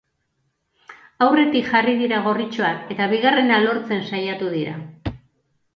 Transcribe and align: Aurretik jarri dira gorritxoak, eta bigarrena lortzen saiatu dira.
Aurretik 1.25 1.69
jarri 1.75 1.93
dira 2.01 2.23
gorritxoak, 2.29 2.83
eta 2.97 3.09
bigarrena 3.15 3.61
lortzen 3.69 4.05
saiatu 4.13 4.53
dira. 4.57 4.79